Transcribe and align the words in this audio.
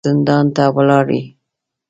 زندان 0.07 0.45
ته 0.55 0.63
ولاړې. 0.75 1.21